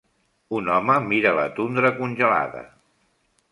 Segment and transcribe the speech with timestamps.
[0.59, 2.67] Un home mira la tundra congelada.